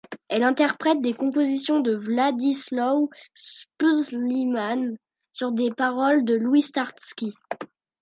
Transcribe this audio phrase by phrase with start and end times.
[0.29, 4.97] Elle interprète des compositions de Władysław Szpilman
[5.31, 7.35] sur des paroles de Louis Starski.